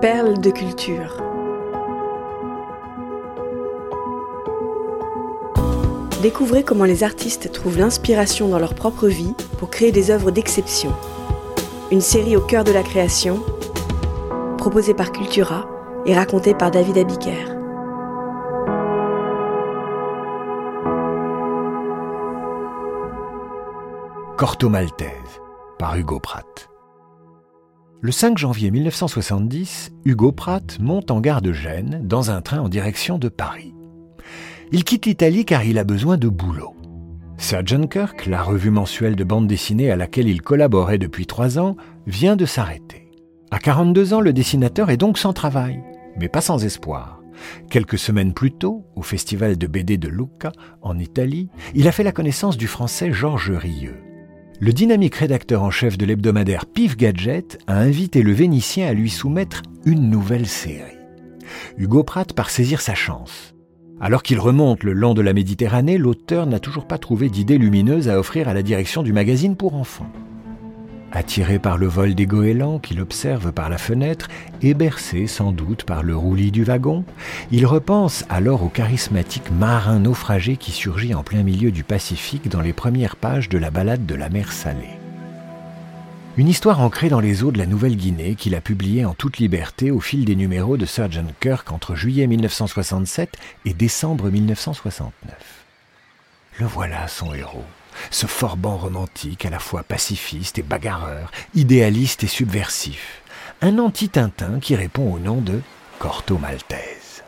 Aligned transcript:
Perles 0.00 0.40
de 0.40 0.50
culture. 0.50 1.22
Découvrez 6.22 6.62
comment 6.62 6.84
les 6.84 7.04
artistes 7.04 7.52
trouvent 7.52 7.76
l'inspiration 7.76 8.48
dans 8.48 8.58
leur 8.58 8.74
propre 8.74 9.08
vie 9.08 9.34
pour 9.58 9.68
créer 9.68 9.92
des 9.92 10.10
œuvres 10.10 10.30
d'exception. 10.30 10.94
Une 11.90 12.00
série 12.00 12.34
au 12.34 12.40
cœur 12.40 12.64
de 12.64 12.72
la 12.72 12.82
création, 12.82 13.44
proposée 14.56 14.94
par 14.94 15.12
Cultura 15.12 15.68
et 16.06 16.14
racontée 16.14 16.54
par 16.54 16.70
David 16.70 16.96
Abiker. 16.96 17.44
Corto 24.38 24.70
Maltese 24.70 25.42
par 25.78 25.94
Hugo 25.96 26.20
Pratt. 26.20 26.69
Le 28.02 28.12
5 28.12 28.38
janvier 28.38 28.70
1970, 28.70 29.90
Hugo 30.06 30.32
Pratt 30.32 30.78
monte 30.80 31.10
en 31.10 31.20
gare 31.20 31.42
de 31.42 31.52
Gênes 31.52 32.00
dans 32.02 32.30
un 32.30 32.40
train 32.40 32.60
en 32.60 32.70
direction 32.70 33.18
de 33.18 33.28
Paris. 33.28 33.74
Il 34.72 34.84
quitte 34.84 35.04
l'Italie 35.04 35.44
car 35.44 35.64
il 35.64 35.78
a 35.78 35.84
besoin 35.84 36.16
de 36.16 36.28
boulot. 36.28 36.74
Sir 37.36 37.62
Kirk, 37.90 38.24
la 38.24 38.42
revue 38.42 38.70
mensuelle 38.70 39.16
de 39.16 39.24
bande 39.24 39.46
dessinée 39.46 39.90
à 39.90 39.96
laquelle 39.96 40.28
il 40.28 40.40
collaborait 40.40 40.96
depuis 40.96 41.26
trois 41.26 41.58
ans, 41.58 41.76
vient 42.06 42.36
de 42.36 42.46
s'arrêter. 42.46 43.10
À 43.50 43.58
42 43.58 44.14
ans, 44.14 44.22
le 44.22 44.32
dessinateur 44.32 44.88
est 44.88 44.96
donc 44.96 45.18
sans 45.18 45.34
travail, 45.34 45.82
mais 46.18 46.30
pas 46.30 46.40
sans 46.40 46.64
espoir. 46.64 47.20
Quelques 47.68 47.98
semaines 47.98 48.32
plus 48.32 48.52
tôt, 48.52 48.86
au 48.96 49.02
festival 49.02 49.58
de 49.58 49.66
BD 49.66 49.98
de 49.98 50.08
Lucca, 50.08 50.52
en 50.80 50.98
Italie, 50.98 51.50
il 51.74 51.86
a 51.86 51.92
fait 51.92 52.04
la 52.04 52.12
connaissance 52.12 52.56
du 52.56 52.66
français 52.66 53.12
Georges 53.12 53.50
Rieux 53.50 53.98
le 54.60 54.74
dynamique 54.74 55.14
rédacteur 55.14 55.62
en 55.62 55.70
chef 55.70 55.96
de 55.96 56.04
l'hebdomadaire 56.04 56.66
Pif 56.66 56.94
Gadget 56.98 57.58
a 57.66 57.78
invité 57.78 58.22
le 58.22 58.32
Vénitien 58.32 58.88
à 58.88 58.92
lui 58.92 59.08
soumettre 59.08 59.62
une 59.86 60.10
nouvelle 60.10 60.46
série. 60.46 60.98
Hugo 61.78 62.04
Pratt 62.04 62.34
part 62.34 62.50
saisir 62.50 62.82
sa 62.82 62.94
chance. 62.94 63.54
Alors 64.02 64.22
qu'il 64.22 64.38
remonte 64.38 64.84
le 64.84 64.92
long 64.92 65.14
de 65.14 65.22
la 65.22 65.32
Méditerranée, 65.32 65.96
l'auteur 65.96 66.46
n'a 66.46 66.60
toujours 66.60 66.86
pas 66.86 66.98
trouvé 66.98 67.30
d'idée 67.30 67.56
lumineuse 67.56 68.10
à 68.10 68.18
offrir 68.18 68.48
à 68.48 68.54
la 68.54 68.62
direction 68.62 69.02
du 69.02 69.14
magazine 69.14 69.56
pour 69.56 69.74
enfants. 69.74 70.10
Attiré 71.12 71.58
par 71.58 71.76
le 71.76 71.88
vol 71.88 72.14
des 72.14 72.26
goélands 72.26 72.78
qu'il 72.78 73.00
observe 73.00 73.50
par 73.50 73.68
la 73.68 73.78
fenêtre 73.78 74.28
et 74.62 74.74
bercé 74.74 75.26
sans 75.26 75.50
doute 75.50 75.82
par 75.82 76.04
le 76.04 76.16
roulis 76.16 76.52
du 76.52 76.62
wagon, 76.62 77.04
il 77.50 77.66
repense 77.66 78.24
alors 78.28 78.62
au 78.62 78.68
charismatique 78.68 79.50
marin 79.50 79.98
naufragé 79.98 80.56
qui 80.56 80.70
surgit 80.70 81.14
en 81.14 81.24
plein 81.24 81.42
milieu 81.42 81.72
du 81.72 81.82
Pacifique 81.82 82.48
dans 82.48 82.60
les 82.60 82.72
premières 82.72 83.16
pages 83.16 83.48
de 83.48 83.58
la 83.58 83.72
balade 83.72 84.06
de 84.06 84.14
la 84.14 84.28
mer 84.28 84.52
Salée. 84.52 85.00
Une 86.36 86.48
histoire 86.48 86.80
ancrée 86.80 87.08
dans 87.08 87.18
les 87.18 87.42
eaux 87.42 87.50
de 87.50 87.58
la 87.58 87.66
Nouvelle-Guinée 87.66 88.36
qu'il 88.36 88.54
a 88.54 88.60
publiée 88.60 89.04
en 89.04 89.14
toute 89.14 89.38
liberté 89.38 89.90
au 89.90 89.98
fil 89.98 90.24
des 90.24 90.36
numéros 90.36 90.76
de 90.76 90.86
Sgt. 90.86 91.34
Kirk 91.40 91.72
entre 91.72 91.96
juillet 91.96 92.28
1967 92.28 93.36
et 93.64 93.74
décembre 93.74 94.30
1969. 94.30 95.34
Le 96.60 96.66
voilà 96.66 97.08
son 97.08 97.34
héros 97.34 97.64
ce 98.10 98.26
Forban 98.26 98.76
romantique 98.76 99.44
à 99.44 99.50
la 99.50 99.58
fois 99.58 99.82
pacifiste 99.82 100.58
et 100.58 100.62
bagarreur, 100.62 101.30
idéaliste 101.54 102.24
et 102.24 102.28
subversif, 102.28 103.22
un 103.62 103.78
anti-Tintin 103.78 104.60
qui 104.60 104.74
répond 104.76 105.12
au 105.12 105.18
nom 105.18 105.40
de 105.40 105.60
Corto 105.98 106.38
Maltese. 106.38 107.22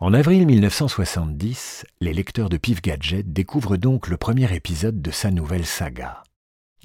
En 0.00 0.12
avril 0.12 0.46
1970, 0.46 1.86
les 2.00 2.12
lecteurs 2.12 2.48
de 2.48 2.56
Pif 2.56 2.82
Gadget 2.82 3.32
découvrent 3.32 3.76
donc 3.76 4.08
le 4.08 4.16
premier 4.16 4.54
épisode 4.54 5.00
de 5.00 5.10
sa 5.10 5.30
nouvelle 5.30 5.64
saga. 5.64 6.22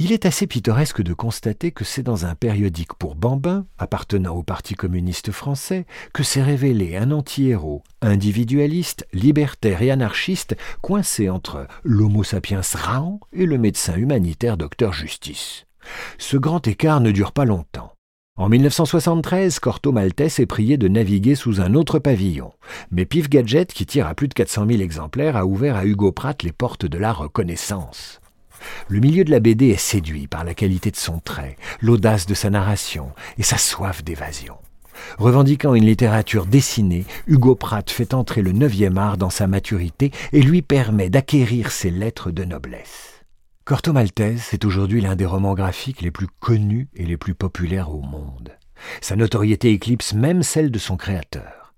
Il 0.02 0.14
est 0.14 0.26
assez 0.26 0.48
pittoresque 0.48 1.02
de 1.02 1.14
constater 1.14 1.72
que 1.72 1.84
c'est 1.84 2.04
dans 2.04 2.26
un 2.26 2.34
périodique 2.34 2.94
pour 2.94 3.16
bambins, 3.16 3.66
appartenant 3.78 4.34
au 4.34 4.44
Parti 4.44 4.74
communiste 4.74 5.32
français, 5.32 5.86
que 6.14 6.24
s'est 6.24 6.42
révélé 6.42 6.96
un 6.96 7.12
anti-héros, 7.12 7.84
individualiste, 8.02 9.06
libertaire 9.12 9.82
et 9.82 9.92
anarchiste, 9.92 10.56
coincé 10.82 11.30
entre 11.30 11.68
l'homo 11.84 12.24
sapiens 12.24 12.62
Raon 12.74 13.20
et 13.34 13.46
le 13.46 13.58
médecin 13.58 13.98
humanitaire 13.98 14.56
docteur 14.56 14.94
Justice. 14.94 15.66
Ce 16.18 16.38
grand 16.38 16.66
écart 16.66 17.02
ne 17.02 17.12
dure 17.12 17.34
pas 17.34 17.44
longtemps. 17.44 17.92
En 18.38 18.48
1973, 18.48 19.60
Corto 19.60 19.92
Maltese 19.92 20.40
est 20.40 20.46
prié 20.46 20.78
de 20.78 20.88
naviguer 20.88 21.36
sous 21.36 21.60
un 21.60 21.74
autre 21.74 22.00
pavillon. 22.00 22.54
Mais 22.90 23.04
Pif 23.04 23.30
Gadget, 23.30 23.74
qui 23.74 23.86
tire 23.86 24.08
à 24.08 24.16
plus 24.16 24.30
de 24.30 24.34
400 24.34 24.66
000 24.66 24.82
exemplaires, 24.82 25.36
a 25.36 25.46
ouvert 25.46 25.76
à 25.76 25.84
Hugo 25.84 26.14
Pratt 26.14 26.42
les 26.42 26.54
portes 26.54 26.86
de 26.86 26.98
la 26.98 27.12
reconnaissance. 27.12 28.19
Le 28.88 29.00
milieu 29.00 29.24
de 29.24 29.32
la 29.32 29.40
BD 29.40 29.70
est 29.70 29.78
séduit 29.78 30.28
par 30.28 30.44
la 30.44 30.54
qualité 30.54 30.92
de 30.92 30.96
son 30.96 31.20
trait, 31.20 31.58
l'audace 31.82 32.26
de 32.26 32.34
sa 32.34 32.50
narration 32.50 33.12
et 33.38 33.44
sa 33.44 33.58
soif 33.58 34.04
d'évasion. 34.04 34.58
Revendiquant 35.18 35.74
une 35.74 35.86
littérature 35.86 36.46
dessinée, 36.46 37.06
Hugo 37.28 37.56
Pratt 37.56 37.90
fait 37.90 38.14
entrer 38.14 38.42
le 38.42 38.52
neuvième 38.52 38.98
art 38.98 39.18
dans 39.18 39.30
sa 39.30 39.48
maturité 39.48 40.12
et 40.34 40.42
lui 40.42 40.62
permet 40.62 41.10
d'acquérir 41.10 41.72
ses 41.72 41.90
lettres 41.90 42.32
de 42.32 42.44
noblesse. 42.44 43.24
Corto 43.66 43.94
Maltese 43.94 44.54
est 44.54 44.66
aujourd'hui 44.66 45.02
l'un 45.02 45.16
des 45.16 45.26
romans 45.26 45.54
graphiques 45.54 46.02
les 46.02 46.12
plus 46.12 46.28
connus 46.40 46.88
et 46.96 47.06
les 47.06 47.18
plus 47.18 47.36
populaires 47.36 47.94
au 47.94 48.02
monde. 48.02 48.52
Sa 49.02 49.16
notoriété 49.16 49.72
éclipse 49.72 50.14
même 50.14 50.42
celle 50.42 50.72
de 50.72 50.80
son 50.80 50.98
créateur. 50.98 51.74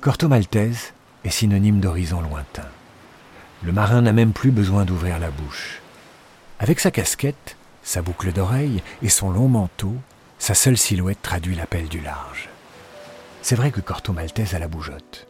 Corto 0.00 0.28
Maltese 0.28 0.92
est 1.24 1.30
synonyme 1.30 1.80
d'horizon 1.80 2.20
lointain. 2.20 2.68
Le 3.64 3.72
marin 3.72 4.02
n'a 4.02 4.12
même 4.12 4.32
plus 4.32 4.50
besoin 4.50 4.84
d'ouvrir 4.84 5.18
la 5.18 5.30
bouche. 5.30 5.80
Avec 6.58 6.80
sa 6.80 6.90
casquette, 6.90 7.56
sa 7.82 8.02
boucle 8.02 8.32
d'oreille 8.32 8.82
et 9.02 9.08
son 9.08 9.30
long 9.30 9.48
manteau, 9.48 9.94
sa 10.38 10.54
seule 10.54 10.76
silhouette 10.76 11.22
traduit 11.22 11.54
l'appel 11.54 11.88
du 11.88 12.00
large. 12.00 12.48
C'est 13.40 13.54
vrai 13.54 13.70
que 13.70 13.80
Corto 13.80 14.12
Maltese 14.12 14.54
a 14.54 14.58
la 14.58 14.68
bougeotte. 14.68 15.28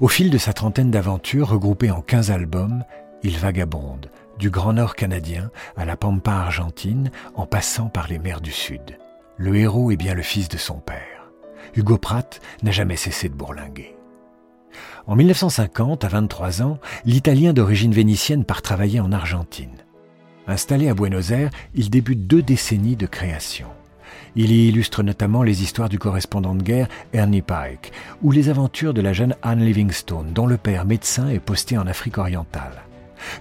Au 0.00 0.08
fil 0.08 0.30
de 0.30 0.38
sa 0.38 0.52
trentaine 0.52 0.90
d'aventures 0.90 1.48
regroupées 1.48 1.90
en 1.90 2.00
quinze 2.00 2.30
albums, 2.30 2.84
il 3.22 3.38
vagabonde 3.38 4.10
du 4.38 4.50
Grand 4.50 4.72
Nord 4.72 4.94
canadien 4.94 5.50
à 5.76 5.84
la 5.84 5.96
Pampa 5.96 6.32
argentine 6.32 7.10
en 7.34 7.46
passant 7.46 7.88
par 7.88 8.08
les 8.08 8.18
mers 8.18 8.40
du 8.40 8.52
Sud. 8.52 8.98
Le 9.36 9.56
héros 9.56 9.90
est 9.90 9.96
bien 9.96 10.14
le 10.14 10.22
fils 10.22 10.48
de 10.48 10.56
son 10.56 10.78
père. 10.78 11.30
Hugo 11.74 11.98
Pratt 11.98 12.40
n'a 12.62 12.70
jamais 12.70 12.96
cessé 12.96 13.28
de 13.28 13.34
bourlinguer. 13.34 13.94
En 15.06 15.16
1950, 15.16 16.04
à 16.04 16.08
23 16.08 16.62
ans, 16.62 16.78
l'Italien 17.04 17.52
d'origine 17.52 17.92
vénitienne 17.92 18.44
part 18.44 18.62
travailler 18.62 19.00
en 19.00 19.12
Argentine. 19.12 19.76
Installé 20.46 20.88
à 20.88 20.94
Buenos 20.94 21.30
Aires, 21.30 21.50
il 21.74 21.90
débute 21.90 22.26
deux 22.26 22.42
décennies 22.42 22.96
de 22.96 23.06
création. 23.06 23.68
Il 24.34 24.50
y 24.50 24.68
illustre 24.68 25.02
notamment 25.02 25.42
les 25.42 25.62
histoires 25.62 25.88
du 25.88 25.98
correspondant 25.98 26.54
de 26.54 26.62
guerre 26.62 26.88
Ernie 27.12 27.42
Pike 27.42 27.92
ou 28.22 28.32
les 28.32 28.48
aventures 28.48 28.94
de 28.94 29.00
la 29.00 29.12
jeune 29.12 29.36
Anne 29.42 29.64
Livingstone, 29.64 30.32
dont 30.32 30.46
le 30.46 30.56
père 30.56 30.84
médecin 30.84 31.28
est 31.28 31.38
posté 31.38 31.76
en 31.76 31.86
Afrique 31.86 32.18
orientale. 32.18 32.82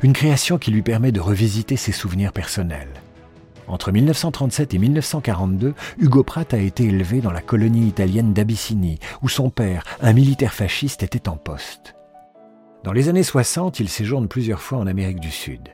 Une 0.03 0.13
création 0.13 0.57
qui 0.57 0.71
lui 0.71 0.81
permet 0.81 1.11
de 1.11 1.19
revisiter 1.19 1.77
ses 1.77 1.91
souvenirs 1.91 2.33
personnels. 2.33 2.89
Entre 3.67 3.91
1937 3.91 4.73
et 4.73 4.77
1942, 4.77 5.73
Hugo 5.99 6.23
Pratt 6.23 6.53
a 6.53 6.57
été 6.57 6.85
élevé 6.85 7.21
dans 7.21 7.31
la 7.31 7.41
colonie 7.41 7.87
italienne 7.87 8.33
d'Abyssinie, 8.33 8.99
où 9.21 9.29
son 9.29 9.49
père, 9.49 9.83
un 10.01 10.13
militaire 10.13 10.53
fasciste, 10.53 11.03
était 11.03 11.29
en 11.29 11.37
poste. 11.37 11.95
Dans 12.83 12.93
les 12.93 13.09
années 13.09 13.23
60, 13.23 13.79
il 13.79 13.89
séjourne 13.89 14.27
plusieurs 14.27 14.61
fois 14.61 14.79
en 14.79 14.87
Amérique 14.87 15.19
du 15.19 15.31
Sud. 15.31 15.69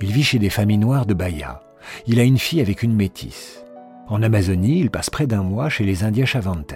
Il 0.00 0.12
vit 0.12 0.22
chez 0.22 0.38
des 0.38 0.50
familles 0.50 0.78
noires 0.78 1.06
de 1.06 1.14
Bahia. 1.14 1.62
Il 2.06 2.20
a 2.20 2.24
une 2.24 2.38
fille 2.38 2.60
avec 2.60 2.82
une 2.82 2.94
métisse. 2.94 3.64
En 4.08 4.22
Amazonie, 4.22 4.78
il 4.78 4.90
passe 4.90 5.10
près 5.10 5.26
d'un 5.26 5.42
mois 5.42 5.70
chez 5.70 5.84
les 5.84 6.04
Indiens 6.04 6.26
Chavantes. 6.26 6.74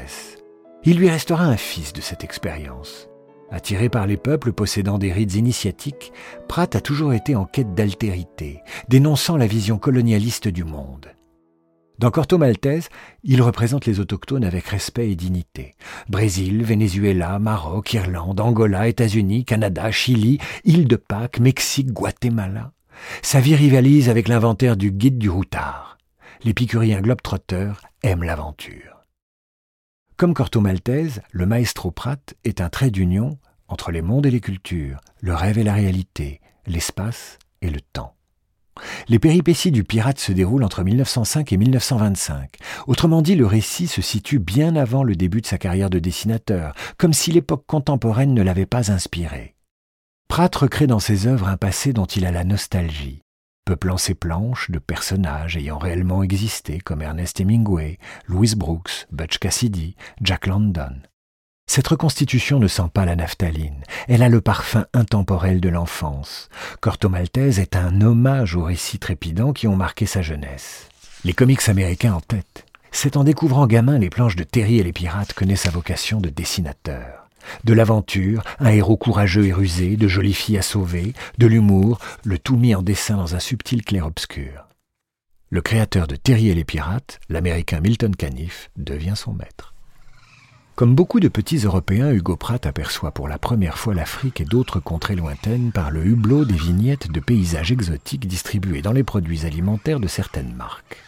Il 0.85 0.99
lui 0.99 1.11
restera 1.11 1.45
un 1.45 1.57
fils 1.57 1.93
de 1.93 2.01
cette 2.01 2.25
expérience. 2.25 3.09
Attiré 3.51 3.89
par 3.89 4.07
les 4.07 4.17
peuples 4.17 4.53
possédant 4.53 4.99
des 4.99 5.13
rites 5.13 5.35
initiatiques, 5.35 6.13
Pratt 6.49 6.75
a 6.75 6.81
toujours 6.81 7.13
été 7.13 7.37
en 7.37 7.45
quête 7.45 7.75
d'altérité, 7.75 8.61
dénonçant 8.89 9.37
la 9.37 9.47
vision 9.47 9.79
colonialiste 9.79 10.49
du 10.49 10.65
monde. 10.65 11.07
Dans 11.99 12.11
Corto 12.11 12.37
Maltese, 12.37 12.91
il 13.23 13.41
représente 13.41 13.87
les 13.87 14.01
autochtones 14.01 14.45
avec 14.45 14.67
respect 14.67 15.11
et 15.11 15.17
dignité. 15.17 15.75
Brésil, 16.11 16.63
Venezuela, 16.63 17.39
Maroc, 17.39 17.95
Irlande, 17.95 18.41
Angola, 18.41 18.89
États-Unis, 18.89 19.47
Canada, 19.47 19.91
Chili, 19.91 20.39
île 20.65 20.89
de 20.89 20.97
Pâques, 20.97 21.41
Mexique, 21.41 21.93
Guatemala. 21.93 22.73
Sa 23.23 23.41
vie 23.41 23.55
rivalise 23.55 24.11
avec 24.11 24.29
l'inventaire 24.29 24.77
du 24.77 24.91
guide 24.91 25.19
du 25.19 25.31
routard. 25.31 25.97
L'épicurien 26.45 27.01
globetrotter 27.01 27.73
aime 28.03 28.25
l'aventure. 28.25 28.96
Comme 30.17 30.33
Corto 30.33 30.63
Maltese, 30.63 31.21
le 31.31 31.45
maestro 31.45 31.91
Pratt 31.91 32.35
est 32.45 32.63
un 32.63 32.71
trait 32.71 32.91
d'union 32.91 33.39
entre 33.69 33.91
les 33.91 34.01
mondes 34.01 34.25
et 34.25 34.31
les 34.31 34.41
cultures, 34.41 34.99
le 35.21 35.35
rêve 35.35 35.59
et 35.59 35.63
la 35.63 35.75
réalité, 35.75 36.41
l'espace 36.67 37.39
et 37.61 37.69
le 37.69 37.83
temps. 37.83 38.15
Les 39.09 39.19
péripéties 39.19 39.73
du 39.73 39.85
pirate 39.85 40.19
se 40.19 40.33
déroulent 40.33 40.65
entre 40.65 40.85
1905 40.85 41.53
et 41.53 41.59
1925. 41.59 42.49
Autrement 42.87 43.21
dit, 43.21 43.35
le 43.35 43.45
récit 43.45 43.89
se 43.89 44.01
situe 44.01 44.39
bien 44.39 44.75
avant 44.75 45.03
le 45.03 45.17
début 45.17 45.43
de 45.43 45.47
sa 45.47 45.59
carrière 45.59 45.91
de 45.91 45.99
dessinateur, 45.99 46.73
comme 46.97 47.13
si 47.13 47.31
l'époque 47.31 47.65
contemporaine 47.67 48.33
ne 48.33 48.43
l'avait 48.43 48.65
pas 48.65 48.91
inspiré. 48.91 49.55
Pratt 50.29 50.55
recrée 50.57 50.87
dans 50.87 50.99
ses 50.99 51.27
œuvres 51.27 51.49
un 51.49 51.59
passé 51.59 51.93
dont 51.93 52.07
il 52.07 52.25
a 52.25 52.31
la 52.31 52.45
nostalgie. 52.45 53.21
Peuplant 53.67 53.99
ses 53.99 54.15
planches 54.15 54.71
de 54.71 54.79
personnages 54.79 55.57
ayant 55.57 55.77
réellement 55.77 56.23
existé 56.23 56.79
comme 56.79 57.03
Ernest 57.03 57.41
Hemingway, 57.41 57.99
Louis 58.27 58.55
Brooks, 58.57 59.07
Butch 59.11 59.39
Cassidy, 59.39 59.97
Jack 60.23 60.47
London. 60.47 60.93
Cette 61.69 61.89
reconstitution 61.89 62.61
ne 62.61 62.69
sent 62.69 62.89
pas 62.95 63.05
la 63.05 63.17
naphtaline, 63.17 63.83
elle 64.07 64.23
a 64.23 64.29
le 64.29 64.41
parfum 64.41 64.87
intemporel 64.95 65.61
de 65.61 65.69
l'enfance. 65.69 66.49
Corto 66.81 67.09
Maltese 67.09 67.59
est 67.59 67.75
un 67.75 68.01
hommage 68.01 68.55
aux 68.55 68.63
récits 68.63 69.01
trépidants 69.01 69.53
qui 69.53 69.67
ont 69.67 69.77
marqué 69.77 70.07
sa 70.07 70.23
jeunesse. 70.23 70.89
Les 71.25 71.35
comics 71.35 71.69
américains 71.69 72.15
en 72.15 72.21
tête. 72.21 72.67
C'est 72.93 73.17
en 73.17 73.25
découvrant 73.25 73.67
gamin 73.67 73.99
les 73.99 74.11
planches 74.11 74.37
de 74.37 74.45
Terry 74.45 74.79
et 74.79 74.85
les 74.85 74.93
pirates 74.93 75.35
que 75.35 75.45
naît 75.45 75.57
sa 75.57 75.71
vocation 75.71 76.21
de 76.21 76.29
dessinateur. 76.29 77.26
De 77.65 77.73
l'aventure, 77.73 78.43
un 78.59 78.71
héros 78.71 78.97
courageux 78.97 79.47
et 79.47 79.53
rusé, 79.53 79.97
de 79.97 80.09
jolies 80.09 80.35
filles 80.35 80.59
à 80.59 80.63
sauver, 80.63 81.13
de 81.39 81.47
l'humour, 81.47 81.99
le 82.25 82.39
tout 82.39 82.57
mis 82.57 82.75
en 82.75 82.83
dessin 82.83 83.17
dans 83.17 83.35
un 83.35 83.41
subtil 83.41 83.85
clair-obscur. 83.85 84.67
Le 85.51 85.61
créateur 85.61 86.07
de 86.07 86.17
Terry 86.17 86.53
les 86.53 86.65
pirates, 86.65 87.21
l'américain 87.29 87.81
Milton 87.81 88.15
Caniff, 88.17 88.71
devient 88.77 89.15
son 89.15 89.33
maître. 89.33 89.75
Comme 90.77 90.95
beaucoup 90.95 91.21
de 91.21 91.29
petits 91.29 91.59
Européens, 91.65 92.13
Hugo 92.13 92.37
Pratt 92.37 92.67
aperçoit 92.67 93.13
pour 93.13 93.29
la 93.29 93.39
première 93.39 93.79
fois 93.79 93.95
l'Afrique 93.95 94.43
et 94.43 94.45
d'autres 94.45 94.79
contrées 94.79 95.17
lointaines 95.17 95.73
par 95.73 95.91
le 95.91 96.05
hublot 96.05 96.45
des 96.45 96.53
vignettes 96.53 97.11
de 97.11 97.21
paysages 97.21 97.73
exotiques 97.73 98.27
distribués 98.27 98.83
dans 98.83 98.93
les 98.93 99.03
produits 99.03 99.47
alimentaires 99.47 100.01
de 100.01 100.09
certaines 100.09 100.53
marques. 100.53 100.99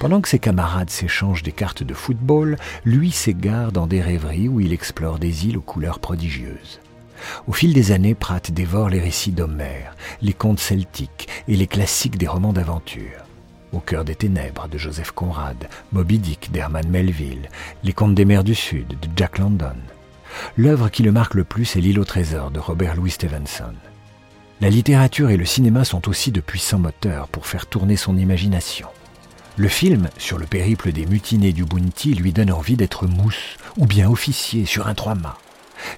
Pendant 0.00 0.20
que 0.20 0.28
ses 0.28 0.38
camarades 0.38 0.90
s'échangent 0.90 1.42
des 1.42 1.52
cartes 1.52 1.82
de 1.82 1.94
football, 1.94 2.56
lui 2.84 3.10
s'égare 3.10 3.72
dans 3.72 3.86
des 3.86 4.00
rêveries 4.00 4.48
où 4.48 4.60
il 4.60 4.72
explore 4.72 5.18
des 5.18 5.46
îles 5.46 5.58
aux 5.58 5.62
couleurs 5.62 5.98
prodigieuses. 5.98 6.80
Au 7.46 7.52
fil 7.52 7.72
des 7.72 7.92
années, 7.92 8.14
Pratt 8.14 8.50
dévore 8.50 8.88
les 8.88 9.00
récits 9.00 9.32
d'Homère, 9.32 9.94
les 10.22 10.32
contes 10.32 10.60
celtiques 10.60 11.28
et 11.48 11.56
les 11.56 11.66
classiques 11.66 12.18
des 12.18 12.28
romans 12.28 12.52
d'aventure. 12.52 13.24
Au 13.72 13.80
cœur 13.80 14.04
des 14.04 14.14
ténèbres 14.14 14.68
de 14.68 14.78
Joseph 14.78 15.10
Conrad, 15.10 15.68
Moby 15.92 16.18
Dick 16.18 16.50
d'Herman 16.52 16.88
Melville, 16.88 17.48
Les 17.84 17.92
contes 17.92 18.14
des 18.14 18.24
mers 18.24 18.44
du 18.44 18.54
Sud 18.54 18.88
de 18.88 19.08
Jack 19.14 19.38
London. 19.38 19.76
L'œuvre 20.56 20.88
qui 20.88 21.02
le 21.02 21.12
marque 21.12 21.34
le 21.34 21.44
plus 21.44 21.76
est 21.76 21.80
L'île 21.80 22.00
au 22.00 22.04
trésor 22.04 22.50
de 22.50 22.60
Robert 22.60 22.96
Louis 22.96 23.10
Stevenson. 23.10 23.74
La 24.60 24.70
littérature 24.70 25.30
et 25.30 25.36
le 25.36 25.44
cinéma 25.44 25.84
sont 25.84 26.08
aussi 26.08 26.32
de 26.32 26.40
puissants 26.40 26.78
moteurs 26.78 27.28
pour 27.28 27.46
faire 27.46 27.66
tourner 27.66 27.96
son 27.96 28.16
imagination. 28.16 28.88
Le 29.58 29.66
film, 29.66 30.08
sur 30.18 30.38
le 30.38 30.46
périple 30.46 30.92
des 30.92 31.04
mutinés 31.04 31.52
du 31.52 31.64
Bounty, 31.64 32.14
lui 32.14 32.32
donne 32.32 32.52
envie 32.52 32.76
d'être 32.76 33.08
mousse 33.08 33.56
ou 33.76 33.86
bien 33.86 34.08
officier 34.08 34.66
sur 34.66 34.86
un 34.86 34.94
trois-mâts. 34.94 35.36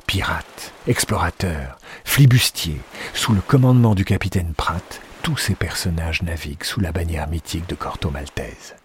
Pirate, 0.07 0.73
explorateur, 0.87 1.79
flibustier, 2.07 2.81
sous 3.13 3.35
le 3.35 3.43
commandement 3.43 3.95
du 3.95 4.07
capitaine 4.07 4.55
Pratt, 4.57 5.03
tous 5.23 5.37
ces 5.37 5.55
personnages 5.55 6.23
naviguent 6.23 6.65
sous 6.65 6.81
la 6.81 6.91
bannière 6.91 7.29
mythique 7.29 7.69
de 7.69 7.75
Corto 7.75 8.11
Maltese. 8.11 8.77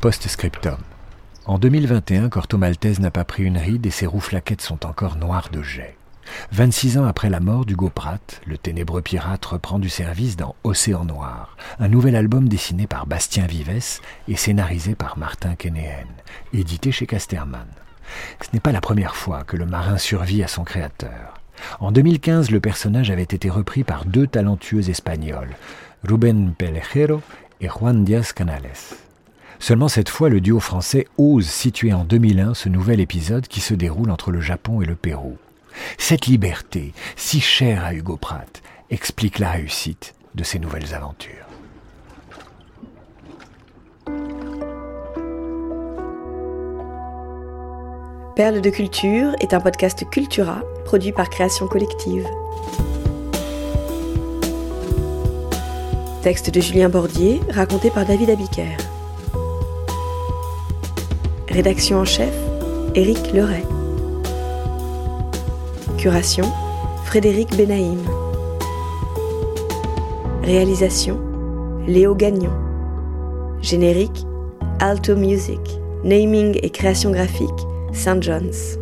Post-scriptum. 0.00 0.78
En 1.44 1.58
2021, 1.58 2.30
Corto 2.30 2.56
Maltese 2.56 3.00
n'a 3.00 3.10
pas 3.10 3.24
pris 3.24 3.42
une 3.42 3.58
ride 3.58 3.84
et 3.84 3.90
ses 3.90 4.06
roues 4.06 4.20
flaquettes 4.20 4.62
sont 4.62 4.86
encore 4.86 5.16
noires 5.16 5.50
de 5.50 5.60
jet. 5.60 5.98
26 6.52 6.98
ans 6.98 7.04
après 7.04 7.30
la 7.30 7.40
mort 7.40 7.64
d'Hugo 7.64 7.90
Pratt, 7.90 8.40
le 8.46 8.58
ténébreux 8.58 9.02
pirate 9.02 9.44
reprend 9.44 9.78
du 9.78 9.88
service 9.88 10.36
dans 10.36 10.54
Océan 10.64 11.04
Noir, 11.04 11.56
un 11.78 11.88
nouvel 11.88 12.16
album 12.16 12.48
dessiné 12.48 12.86
par 12.86 13.06
Bastien 13.06 13.46
Vives 13.46 14.00
et 14.28 14.36
scénarisé 14.36 14.94
par 14.94 15.18
Martin 15.18 15.54
Kenéen, 15.54 16.06
édité 16.52 16.92
chez 16.92 17.06
Casterman. 17.06 17.66
Ce 18.40 18.48
n'est 18.52 18.60
pas 18.60 18.72
la 18.72 18.80
première 18.80 19.16
fois 19.16 19.44
que 19.44 19.56
le 19.56 19.66
marin 19.66 19.98
survit 19.98 20.42
à 20.42 20.48
son 20.48 20.64
créateur. 20.64 21.34
En 21.80 21.92
2015, 21.92 22.50
le 22.50 22.60
personnage 22.60 23.10
avait 23.10 23.22
été 23.22 23.50
repris 23.50 23.84
par 23.84 24.04
deux 24.04 24.26
talentueux 24.26 24.88
Espagnols, 24.88 25.56
Ruben 26.04 26.54
Pelejero 26.56 27.20
et 27.60 27.68
Juan 27.68 28.04
Díaz 28.04 28.32
Canales. 28.32 28.70
Seulement 29.58 29.88
cette 29.88 30.08
fois, 30.08 30.28
le 30.28 30.40
duo 30.40 30.60
français 30.60 31.08
ose 31.16 31.46
situer 31.46 31.92
en 31.92 32.04
2001 32.04 32.54
ce 32.54 32.68
nouvel 32.68 33.00
épisode 33.00 33.48
qui 33.48 33.60
se 33.60 33.74
déroule 33.74 34.10
entre 34.10 34.30
le 34.30 34.40
Japon 34.40 34.80
et 34.82 34.86
le 34.86 34.94
Pérou. 34.94 35.36
Cette 35.96 36.26
liberté, 36.26 36.92
si 37.16 37.40
chère 37.40 37.84
à 37.84 37.94
Hugo 37.94 38.16
Pratt, 38.16 38.62
explique 38.90 39.38
la 39.38 39.50
réussite 39.50 40.14
de 40.34 40.44
ces 40.44 40.58
nouvelles 40.58 40.94
aventures. 40.94 41.46
Perle 48.38 48.60
de 48.60 48.70
culture 48.70 49.34
est 49.40 49.52
un 49.52 49.58
podcast 49.60 50.08
Cultura 50.08 50.62
produit 50.84 51.10
par 51.10 51.28
Création 51.28 51.66
Collective. 51.66 52.24
Texte 56.22 56.50
de 56.50 56.60
Julien 56.60 56.88
Bordier, 56.88 57.40
raconté 57.50 57.90
par 57.90 58.06
David 58.06 58.30
Abiker. 58.30 58.76
Rédaction 61.48 61.98
en 61.98 62.04
chef, 62.04 62.32
Éric 62.94 63.32
Leray. 63.32 63.64
Curation, 65.98 66.44
Frédéric 67.06 67.56
Benaïm. 67.56 67.98
Réalisation, 70.44 71.18
Léo 71.88 72.14
Gagnon. 72.14 72.52
Générique, 73.60 74.24
Alto 74.78 75.16
Music. 75.16 75.60
Naming 76.04 76.56
et 76.62 76.70
création 76.70 77.10
graphique, 77.10 77.48
St. 77.92 78.22
John's. 78.22 78.78